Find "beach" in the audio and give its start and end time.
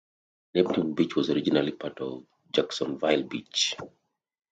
0.95-1.15, 3.21-3.75